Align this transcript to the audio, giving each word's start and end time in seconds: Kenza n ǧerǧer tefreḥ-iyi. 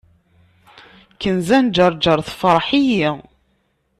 Kenza 1.21 1.57
n 1.63 1.65
ǧerǧer 1.75 2.19
tefreḥ-iyi. 2.27 3.09